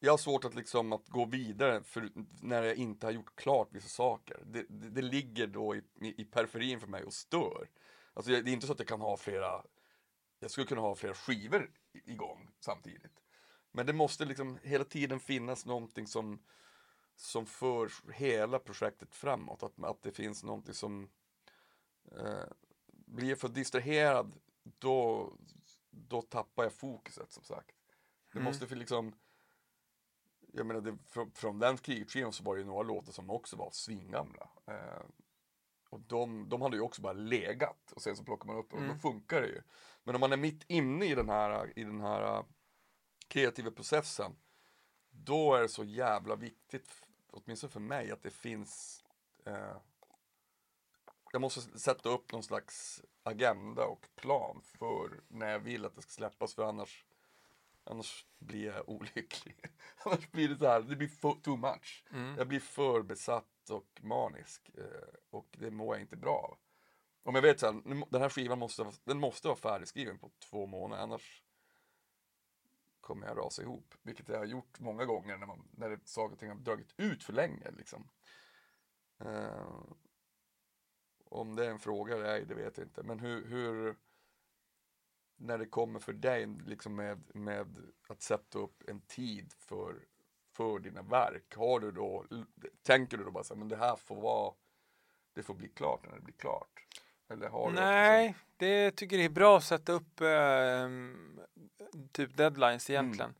[0.03, 2.11] jag har svårt att liksom att gå vidare för
[2.43, 4.41] när jag inte har gjort klart vissa saker.
[4.45, 7.69] Det, det, det ligger då i, i, periferin för mig och stör.
[8.15, 9.63] Alltså det är inte så att jag kan ha flera,
[10.39, 13.23] jag skulle kunna ha flera skivor igång samtidigt.
[13.73, 16.43] Men det måste liksom hela tiden finnas någonting som,
[17.17, 19.63] som för hela projektet framåt.
[19.63, 21.09] Att, att det finns någonting som
[22.17, 22.45] eh,
[22.87, 25.33] blir för distraherad då,
[25.91, 27.77] då tappar jag fokuset som sagt.
[28.33, 28.45] Det Mm.
[28.45, 29.15] måste för liksom
[30.53, 33.57] jag menar, det, från, från den krigsskivan så var det ju några låtar som också
[33.57, 34.51] var svingamla.
[34.67, 35.03] Eh,
[35.91, 38.79] och de, de hade ju också bara legat och sen så plockar man upp dem
[38.79, 38.97] och Mm.
[38.97, 39.63] då funkar det ju.
[40.05, 42.45] Men om man är mitt inne i den här, i den här
[43.31, 44.37] kreativa processen,
[45.11, 49.05] då är det så jävla viktigt, åtminstone för mig, att det finns
[49.45, 49.77] eh,
[51.33, 56.03] jag måste sätta upp någon slags agenda och plan för när jag vill att det
[56.03, 57.05] ska släppas för annars
[57.85, 59.57] Annars blir jag olycklig.
[60.05, 62.05] annars blir det så här, det blir för, too much.
[62.13, 62.37] Mm.
[62.39, 64.85] Jag blir för besatt och manisk eh,
[65.31, 66.59] och det mår jag inte bra av.
[67.23, 70.67] Om jag vet så här, den här skivan måste, den måste vara färdigskriven på två
[70.67, 71.43] månader annars
[73.01, 73.95] kommer jag rasa ihop.
[74.03, 76.95] Vilket jag har gjort många gånger när, man, när det, saker och ting har dragit
[76.97, 77.71] ut för länge.
[77.71, 78.09] Liksom.
[79.19, 79.83] Eh,
[81.25, 83.03] om det är en fråga eller ej, det vet jag inte.
[83.03, 83.97] Men hur, hur
[85.37, 87.77] när det kommer för dig liksom med, med
[88.09, 90.05] att sätta upp en tid för,
[90.53, 92.27] för dina verk, har du då,
[92.83, 94.55] tänker du då bara så här, men det här får vara,
[95.33, 96.87] det får bli klart när det blir klart?
[97.31, 101.41] Eller har Nej, det tycker jag är bra att sätta upp ehm,
[102.13, 103.05] typ deadlines Mm.
[103.05, 103.35] egentligen.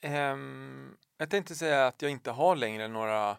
[0.00, 3.36] Ehm, jag tänkte säga att jag inte har längre några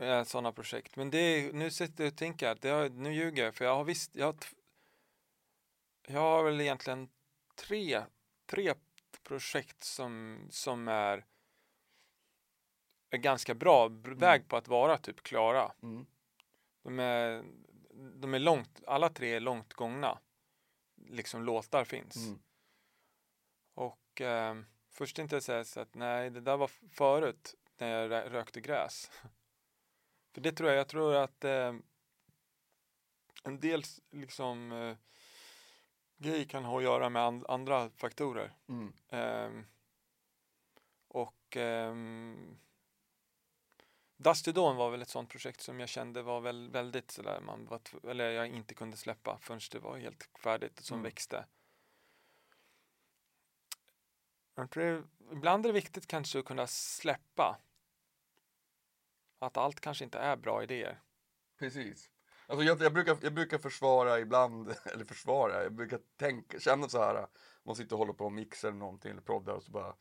[0.00, 0.96] uh, sådana projekt.
[0.96, 3.64] Men det är, nu sitter jag och tänker att det har, nu ljuger jag för
[3.64, 4.36] jag har visst, jag har,
[6.06, 7.08] jag har väl egentligen
[7.54, 8.02] tre,
[8.46, 8.74] tre
[9.22, 11.24] projekt som, som är,
[13.10, 15.72] är ganska bra br- väg på att vara typ klara.
[15.82, 16.06] Mm.
[16.82, 17.44] De är,
[17.98, 20.18] de är långt, alla tre är långt gångna.
[21.06, 22.16] Liksom låtar finns.
[22.16, 22.38] Mm.
[23.74, 24.56] Och eh,
[24.90, 29.10] först jag säga så att nej, det där var förut när jag rö- rökte gräs.
[30.34, 31.74] För det tror jag, jag tror att eh,
[33.44, 34.96] en del liksom eh,
[36.16, 38.52] grejer kan ha att göra med an- andra faktorer.
[38.68, 38.92] Mm.
[39.08, 39.66] Ehm,
[41.08, 42.58] och um,
[44.18, 47.66] Dusty Dawn var väl ett sånt projekt som jag kände var väl, väldigt sådär, man
[47.66, 51.04] var eller jag inte kunde släppa förrän det var helt färdigt och som Mm.
[51.04, 51.46] växte.
[54.74, 55.02] Det,
[55.32, 57.58] ibland är det viktigt kanske att kunna släppa
[59.38, 61.00] att allt kanske inte är bra idéer.
[61.58, 62.10] Precis.
[62.46, 66.98] Alltså jag, jag, brukar, jag brukar försvara ibland, eller försvara, jag brukar tänka, känna så
[66.98, 67.26] här,
[67.62, 69.94] man sitter och håller på och mixar eller någonting eller proddar och så bara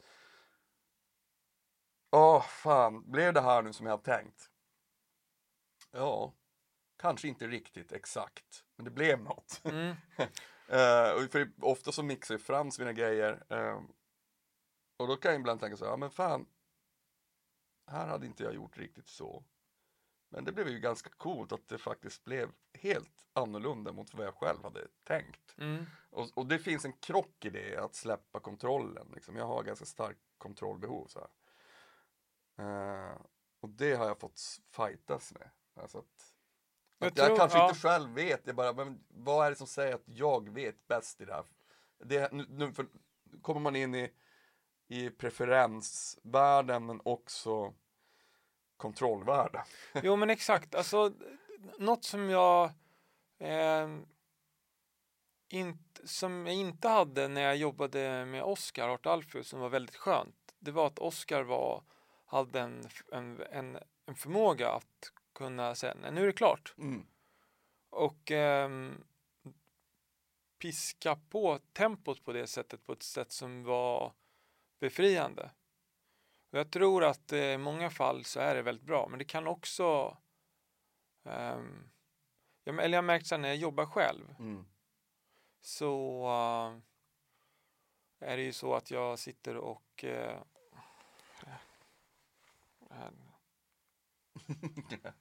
[2.12, 4.50] Åh fan, blev det här nu som jag hade tänkt?
[5.92, 6.34] Ja,
[6.98, 9.62] kanske inte riktigt exakt, men det blev något.
[9.64, 9.96] Mm.
[11.16, 13.44] Och för ofta så mixar ju Frans mina grejer.
[13.50, 13.82] eh,
[14.98, 16.46] och då kan jag ibland tänka så här, ja men fan.
[17.92, 19.44] Här hade inte jag gjort riktigt så.
[20.30, 24.36] Men det blev ju ganska coolt att det faktiskt blev helt annorlunda mot vad jag
[24.36, 25.56] själv hade tänkt.
[25.58, 25.86] Mm.
[26.10, 29.12] Och, och det finns en krock i det, att släppa kontrollen.
[29.16, 29.36] Liksom.
[29.36, 31.08] Jag har ganska starkt kontrollbehov.
[31.08, 31.30] Så här.
[32.58, 33.22] Eh,
[33.60, 34.42] och det har jag fått
[34.72, 35.50] fightas med.
[35.76, 36.34] Alltså att,
[36.98, 37.70] Jag att jag, tror- kanske ja.
[37.70, 41.22] inte själv vet, jag bara, men vad är det som säger att jag vet bäst
[41.22, 41.46] i det här?
[42.00, 42.88] Det, nu, nu för,
[43.42, 44.12] kommer man in i,
[44.88, 47.74] i preferensvärlden men också
[48.78, 49.62] kontrollvärlden.
[50.04, 51.14] Jo men exakt, alltså
[51.78, 52.72] något som jag
[53.40, 53.90] eh,
[55.50, 59.96] inte, som jag inte hade när jag jobbade med Oscar Art Alfus som var väldigt
[59.96, 60.56] skönt.
[60.60, 61.84] Det var att Oscar var,
[62.28, 67.08] hade en, en, en, en förmåga att kunna säga nej nu är det klart Mm.
[67.90, 69.04] och ehm,
[70.60, 74.14] piska på tempot på det sättet på ett sätt som var
[74.80, 75.52] befriande.
[76.52, 79.26] Och jag tror att eh, i många fall så är det väldigt bra, men det
[79.26, 80.18] kan också
[81.24, 81.90] ehm,
[82.64, 84.66] jag, eller jag märkt sen när jag jobbar själv Mm.
[85.62, 86.24] så
[88.20, 90.42] eh, är det ju så att jag sitter och eh,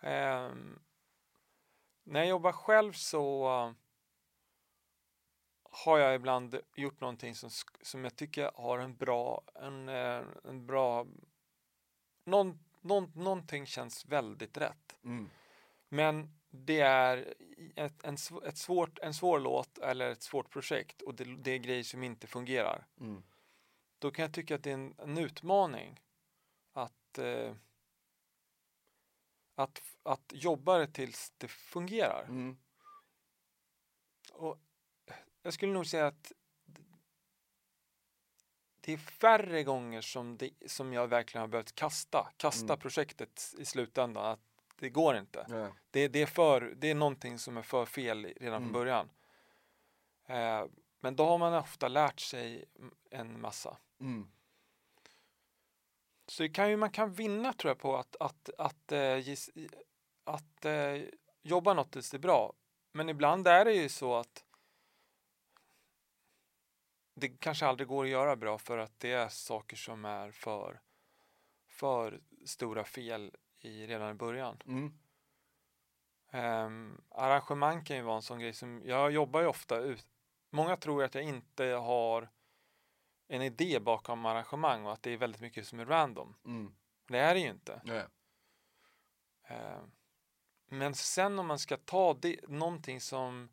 [0.00, 0.78] Ehm,
[2.04, 3.72] när jag jobbar själv så eh,
[5.70, 7.50] har jag ibland gjort någonting som,
[7.82, 11.06] som jag tycker har en bra, en, eh, en bra,
[12.24, 14.96] någon, någon, någonting känns väldigt rätt.
[15.04, 15.30] Mm.
[15.88, 17.34] Men det är
[17.76, 21.58] ett, en, ett svårt, en svår låt eller ett svårt projekt och det, det är
[21.58, 22.86] grejer som inte fungerar.
[23.00, 23.22] Mm.
[23.98, 26.00] Då kan jag tycka att det är en, en utmaning
[26.72, 27.54] att, eh,
[29.56, 32.24] att, att jobba det tills det fungerar.
[32.28, 32.56] Mm.
[34.32, 34.58] Och
[35.42, 36.32] jag skulle nog säga att
[38.80, 42.78] det är färre gånger som, det, som jag verkligen har behövt kasta, kasta Mm.
[42.78, 44.24] projektet i slutändan.
[44.24, 44.40] Att
[44.78, 45.46] det går inte.
[45.48, 45.72] Ja.
[45.90, 48.62] Det, det, är för, det är någonting som är för fel redan Mm.
[48.62, 49.10] från början.
[50.26, 50.64] Eh,
[51.00, 52.64] men då har man ofta lärt sig
[53.10, 53.76] en massa.
[54.00, 54.30] Mm.
[56.26, 59.18] Så kan ju, man kan vinna tror jag på att, att, att, eh,
[60.24, 61.02] att eh,
[61.42, 62.52] jobba något tills det är bra.
[62.92, 64.44] Men ibland är det ju så att
[67.14, 70.80] det kanske aldrig går att göra bra för att det är saker som är för,
[71.68, 74.62] för stora fel i, redan i början.
[74.66, 74.92] Mm.
[76.32, 80.06] Um, arrangemang kan ju vara en sån grej som, jag jobbar ju ofta ut,
[80.50, 82.28] många tror att jag inte har
[83.28, 86.36] en idé bakom arrangemang och att det är väldigt mycket som är random.
[86.44, 86.74] Mm.
[87.06, 87.80] Det är det ju inte.
[87.84, 88.04] Nej.
[89.50, 89.92] Um,
[90.68, 93.48] men sen om man ska ta det, någonting som,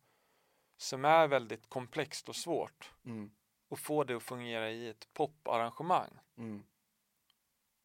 [0.77, 3.31] som är väldigt komplext och svårt Mm.
[3.67, 6.63] och få det att fungera i ett poparrangemang Mm.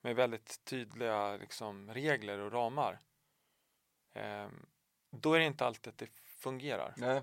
[0.01, 2.99] med väldigt tydliga liksom, regler och ramar.
[4.15, 4.67] Um,
[5.11, 6.95] då är det inte alltid att det fungerar.
[6.97, 7.23] Nej.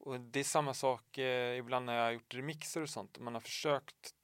[0.00, 3.18] Och det är samma sak eh, ibland när jag har gjort remixer och sånt.
[3.18, 4.14] Man har försökt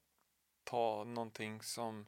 [0.65, 2.07] ta någonting som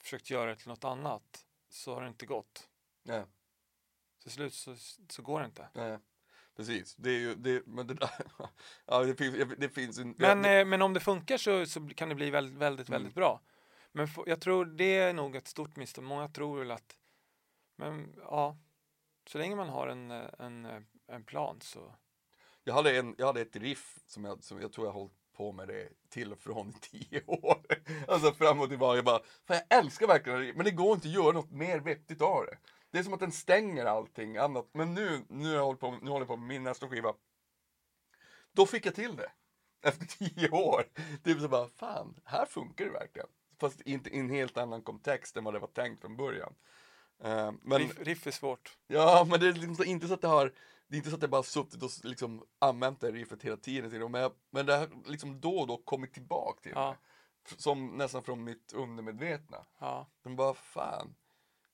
[0.00, 2.68] försökt göra det till något annat så har det inte gått.
[3.02, 3.24] Nej.
[4.22, 4.76] Till slut så,
[5.08, 5.68] så går det inte.
[5.74, 5.98] Nej.
[6.56, 6.96] Precis.
[6.96, 8.10] Det är ju, det, men det där,
[8.86, 10.14] ja det finns, det finns en...
[10.18, 13.00] Men, ja, eh, men om det funkar så, så kan det bli väldigt, väldigt, Mm.
[13.00, 13.40] väldigt bra.
[13.92, 16.04] Men jag tror det är nog ett stort misstag.
[16.04, 16.98] Många tror väl att,
[17.76, 18.58] men ja,
[19.26, 21.94] så länge man har en, eh, en, eh, en plan så,
[22.64, 25.52] Jag hade, en, jag hade ett riff som jag, som jag tror jag hållit på
[25.52, 27.62] med det till och från i tio år.
[28.08, 28.96] Alltså fram och tillbaka.
[28.96, 31.80] Jag bara, fan jag älskar verkligen det, men det går inte att göra något mer
[31.80, 32.58] vettigt av det.
[32.90, 34.68] Det är som att den stänger allting annat.
[34.72, 37.14] Men nu, nu, har jag hållit på, nu håller jag på med min nästa skiva.
[38.52, 39.30] Då fick jag till det.
[39.82, 40.84] Efter tio år.
[41.22, 43.28] Det är så bara, fan, här funkar det verkligen.
[43.60, 46.54] Fast inte i en helt annan kontext än vad det var tänkt från början.
[47.22, 48.78] Eh, men, riff, riff är svårt.
[48.86, 50.52] Ja, men det är liksom inte så att det har
[50.88, 54.10] Det är inte så att jag bara suttit och liksom använt det riffet hela tiden
[54.12, 56.88] men, jag, men det har liksom då och då kommit tillbaka till Ja.
[56.90, 56.98] mig.
[57.56, 59.66] Som nästan från mitt undermedvetna.
[59.78, 60.06] Ja.
[60.22, 61.14] De bara, fan,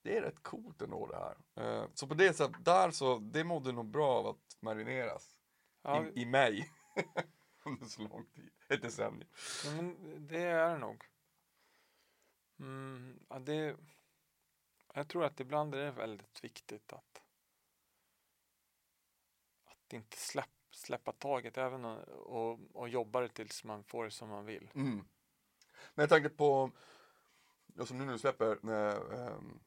[0.02, 1.36] det är rätt coolt ändå det här.
[1.82, 5.36] Eh, så på det sättet, där så, det mådde nog bra av att marineras
[5.82, 6.70] Ja, i, i mig.
[7.64, 9.28] Under så lång tid, ett decennium.
[9.64, 9.96] Ja, men
[10.28, 11.04] det är det nog.
[12.58, 13.76] Mm, ja, det,
[14.94, 17.22] jag tror att ibland är det väldigt viktigt att,
[19.94, 24.10] att inte släpp, släppa taget även och, och, och jobba det tills man får det
[24.10, 24.70] som man vill.
[24.74, 25.04] Mm.
[25.94, 26.70] Men jag tänkte på,
[27.74, 29.60] ja, som nu du släpper när, ehm,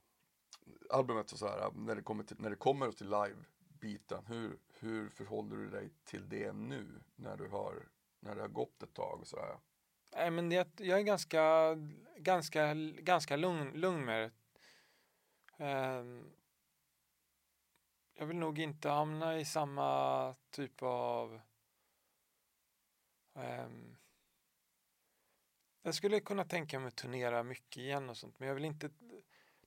[0.90, 5.10] albumet och så här, när det kommer till, när det kommer till live-biten, hur, hur
[5.10, 9.20] förhåller du dig till det nu när du har, när det har gått ett tag
[9.20, 9.58] och så här?
[10.16, 11.76] Nej, men det, jag är ganska,
[12.18, 14.32] ganska, ganska lugn, lugn med det.
[15.66, 16.32] Ehm,
[18.20, 21.42] jag vill nog inte hamna i samma typ av...
[23.36, 23.98] ehm,
[25.82, 28.90] jag skulle kunna tänka mig att turnera mycket igen och sånt, men jag vill inte...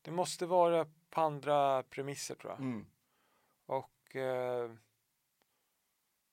[0.03, 2.61] Det måste vara på andra premisser tror jag.
[2.61, 2.87] Mm.
[3.67, 4.75] Och eh,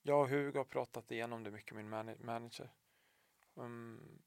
[0.02, 2.70] jag och Hugo har pratat igenom det mycket, min mana- manager.
[3.54, 4.22] Um,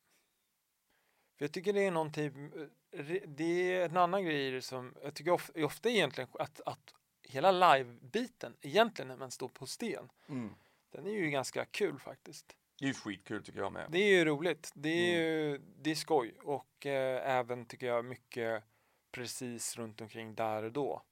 [1.37, 2.51] för jag tycker det är någonting,
[2.91, 6.95] re- det är en annan grej som, jag tycker of, ofta egentligen att, att
[7.31, 10.55] hela live-biten, egentligen när man står på sten, Mm.
[10.91, 12.55] den är ju ganska kul faktiskt.
[12.79, 13.87] Det är ju skitkul tycker jag med.
[13.91, 18.05] Det är ju roligt, det är ju, det är skoj och eh, även tycker jag
[18.05, 18.63] mycket
[19.11, 21.03] precis runt omkring där och då.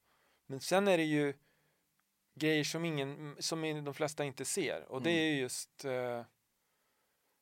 [0.45, 1.34] Men sen är det ju
[2.36, 5.21] grejer som ingen, som de flesta inte ser och det Mm.
[5.36, 6.23] är just eh,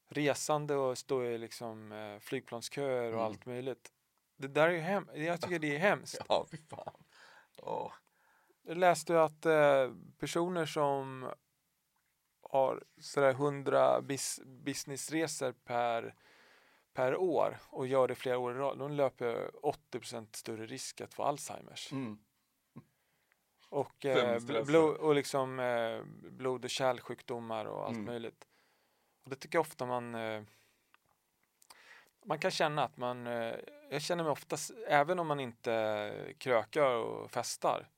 [0.10, 3.26] resande och stå i liksom eh, flygplansköer och Mm.
[3.26, 3.92] allt möjligt.
[4.38, 6.18] Det där är ju hem, jag tycker det är hemskt.
[6.30, 7.04] Ja, fy fan.
[7.58, 7.94] Åh.
[8.68, 11.32] Jag läste att eh, personer som
[12.42, 16.16] har sådär 100 bis, businessresor per,
[16.94, 19.52] per år och gör det flera år i rad, de löper
[19.92, 21.92] 80% större risk att få Alzheimers.
[21.92, 22.18] Mm.
[23.70, 26.02] Och, eh, blod, och liksom eh,
[26.32, 28.06] blod och kärlsjukdomar och allt Mm.
[28.06, 28.48] möjligt.
[29.24, 30.44] Och det tycker jag ofta man eh,
[32.26, 33.56] man kan känna att man, eh,
[33.90, 37.90] jag känner mig oftast, även om man inte krökar och festar,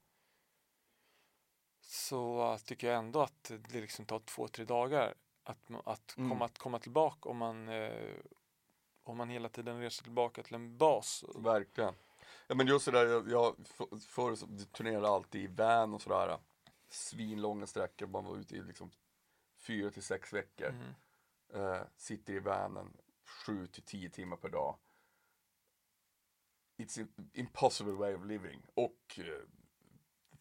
[1.91, 5.13] så tycker jag ändå att det liksom tar två, tre dagar
[5.43, 6.29] att, att, Mm.
[6.29, 8.15] komma, att komma tillbaka om man, eh,
[9.03, 11.23] om man hela tiden reser tillbaka till en bas.
[11.35, 11.93] Verkligen.
[12.47, 16.01] Ja men just sådär, jag, jag f- förr så turnerade jag alltid i van och
[16.01, 16.37] sådär.
[16.89, 18.91] Svinlånga sträckor, man var ute i liksom
[19.57, 20.67] fyra till sex veckor.
[20.69, 20.93] Mm.
[21.73, 22.97] Eh, sitter i vanen
[23.45, 24.75] sju till tio timmar per dag.
[26.77, 28.61] It's an impossible way of living.
[28.73, 29.25] Och eh,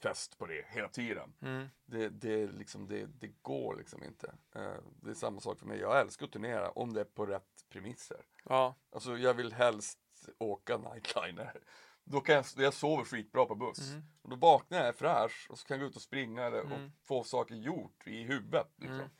[0.02, 1.34] fest på det hela tiden.
[1.40, 1.68] Mm.
[1.86, 4.34] Det, det, liksom, det, det går liksom inte.
[4.54, 5.78] Eh, det är samma sak för mig.
[5.80, 8.24] Jag älskar att turnera om det är på rätt premisser.
[8.44, 9.98] Ja, Alltså jag vill helst
[10.38, 11.60] åka nightliner.
[12.04, 13.90] Då kan jag, jag sover skitbra på buss.
[13.92, 14.02] Mm.
[14.22, 16.72] Och då vaknar jag fräsch och så kan jag gå ut och springa eller, och
[16.72, 16.90] Mm.
[17.02, 18.72] få saker gjort i huvudet.
[18.76, 18.94] Liksom.
[19.00, 19.10] Mm.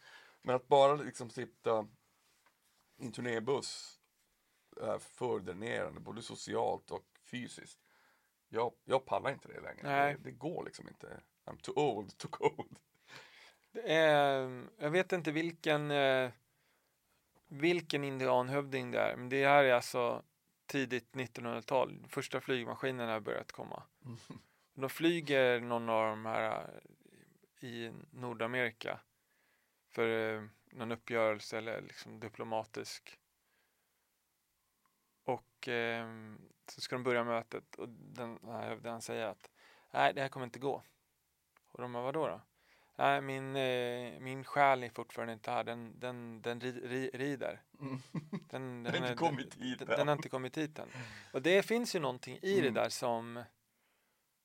[0.42, 1.88] Men att bara liksom sitta
[2.98, 4.00] i en turnébuss
[4.80, 7.78] är för dränerande, både socialt och fysiskt.
[8.48, 9.82] Jag, jag pallar inte det längre.
[9.82, 10.14] Nej.
[10.14, 11.20] Det, det går liksom inte.
[11.44, 12.78] I'm too old to cold.
[13.84, 16.30] Är, jag vet inte vilken, eh,
[17.48, 20.22] vilken indianhövding det är, men det här är alltså
[20.66, 22.06] tidigt 1900-tal.
[22.08, 23.82] Första flygmaskinerna har börjat komma.
[24.74, 26.70] De flyger någon av de här
[27.60, 29.00] eh, i Nordamerika
[29.90, 30.42] för eh,
[30.72, 33.18] någon uppgörelse eller liksom diplomatisk.
[35.24, 36.08] Och eh,
[36.70, 39.50] så ska de börja mötet och den den här hövdingen säger att
[39.90, 40.82] nej, det här kommer inte gå.
[41.72, 42.40] Och de bara, vadå då?
[42.96, 45.64] Nej, min, eh, min själ är fortfarande inte här.
[45.64, 47.62] Den, den, den ri, ri, rider.
[47.80, 47.98] Mm.
[48.50, 50.88] Den, inte kommit hit den, den har inte kommit hit än.
[51.32, 52.74] Och det finns ju någonting i Mm.
[52.74, 53.44] det där som,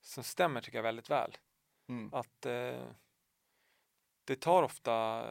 [0.01, 1.37] som stämmer tycker jag väldigt väl.
[1.89, 2.13] Mm.
[2.13, 2.87] Att eh,
[4.23, 5.25] det tar ofta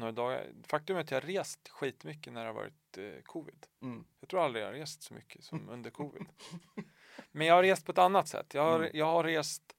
[0.00, 0.52] några dagar.
[0.66, 3.66] Faktum är att jag har rest skitmycket när det har varit eh, covid.
[3.82, 4.04] Mm.
[4.20, 6.26] Jag tror aldrig jag har rest så mycket som under covid.
[7.32, 8.54] Men jag har rest på ett annat sätt.
[8.54, 8.90] Jag har, Mm.
[8.94, 9.76] jag har rest,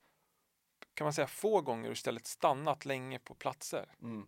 [0.94, 3.96] kan man säga, få gånger och istället stannat länge på platser.
[4.02, 4.28] Mm.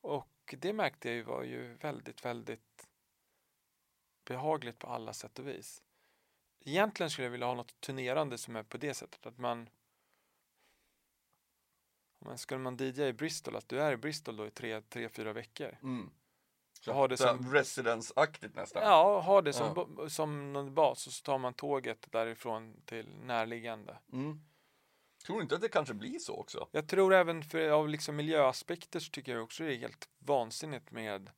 [0.00, 2.88] Och det märkte jag ju var ju väldigt, väldigt
[4.24, 5.82] behagligt på alla sätt och vis.
[6.60, 9.68] Egentligen skulle jag vilja ha något turnerande som är på det sättet att man
[12.20, 15.08] men skulle man DJa i Bristol, att du är i Bristol då i tre, tre
[15.08, 15.78] fyra veckor.
[15.82, 16.10] Mm.
[16.86, 18.82] Jag har det Så som- Residence-aktigt nästan.
[18.82, 20.08] Ja, ha det som, Ja.
[20.08, 23.98] som någon bas och så tar man tåget därifrån till närliggande.
[24.12, 24.40] Mm.
[25.26, 26.68] Tror inte att det kanske blir så också?
[26.72, 30.90] Jag tror även för av liksom miljöaspekter så tycker jag också det är helt vansinnigt
[30.90, 31.30] med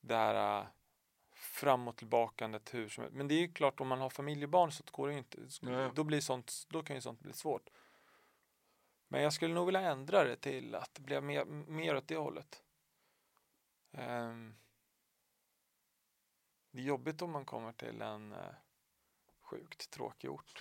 [0.00, 0.66] det här äh,
[1.34, 3.16] fram och tillbakandet hur som helst.
[3.16, 5.38] Men det är ju klart om man har familjebarn så går det ju inte.
[5.94, 7.70] Då, blir sånt, då kan ju sånt bli svårt.
[9.08, 12.16] Men jag skulle nog vilja ändra det till att det blir mer, mer åt det
[12.16, 12.62] hållet.
[13.92, 14.54] Ehm,
[16.70, 18.54] det är jobbigt om man kommer till en eh,
[19.40, 20.60] sjukt tråkig ort.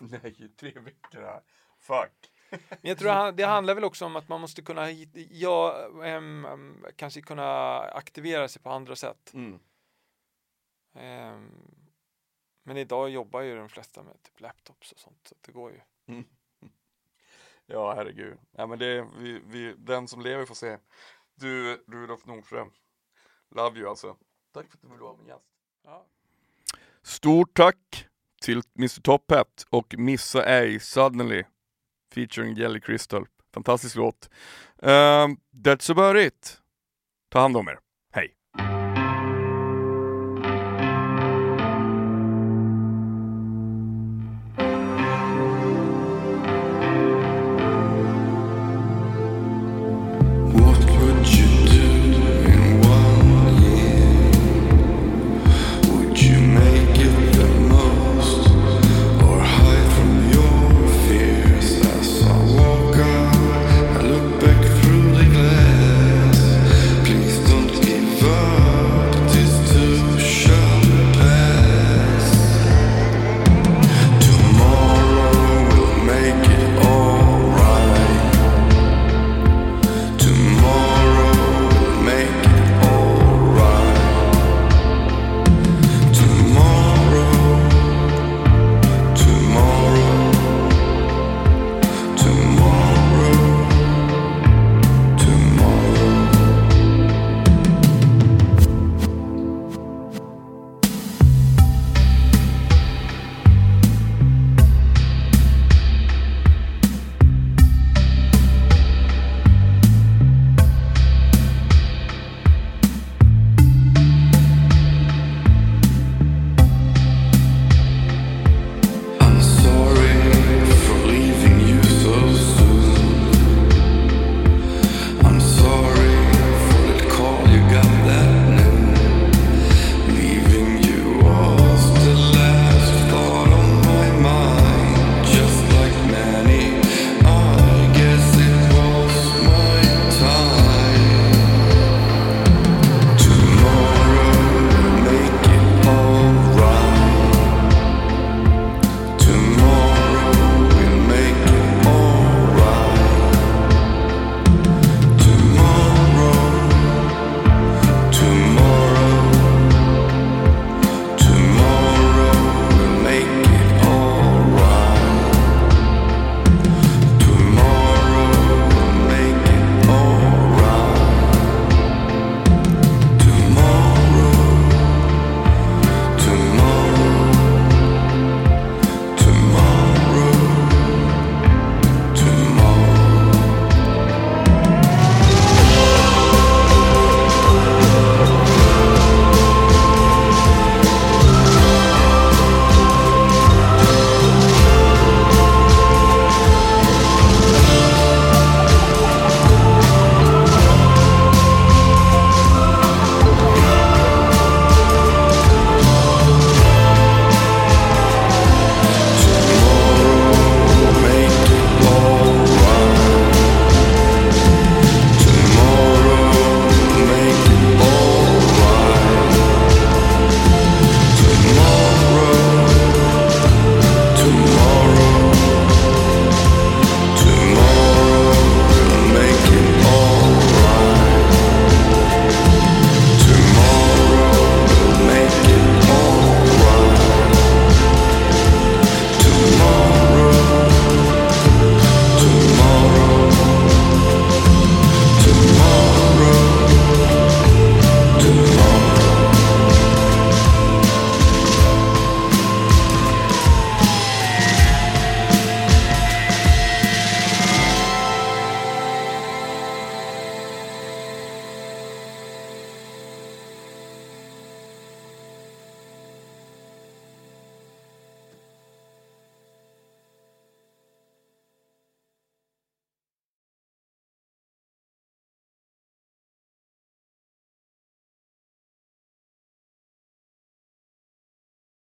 [0.00, 1.42] Nej, tre veckor här.
[1.78, 2.32] Fuck.
[2.50, 4.90] Men jag tror det handlar väl också om att man måste kunna
[5.30, 6.46] ja, em,
[6.96, 9.34] kanske kunna aktivera sig på andra sätt.
[9.34, 9.58] Mm.
[10.94, 11.50] Em,
[12.62, 15.80] men idag jobbar ju de flesta med typ laptops och sånt, så det går ju.
[17.66, 18.38] Ja, herregud.
[18.52, 20.78] Ja, men det, vi, vi, den som lever får se.
[21.34, 22.70] Du, Rudolf Nordström.
[23.54, 24.16] Love you alltså.
[24.54, 25.46] Tack för att du ville vara min gäst.
[25.84, 26.06] Ja.
[27.02, 28.06] Stort tack
[28.42, 31.44] till Mr Top Hat och Missa ej Suddenly
[32.14, 33.26] featuring Jelly Crystal.
[33.54, 34.30] Fantastisk låt.
[34.76, 36.60] Um, that's about it.
[37.28, 37.78] Ta hand om er.